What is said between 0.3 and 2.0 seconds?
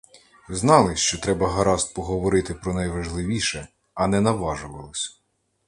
Знали, що треба гаразд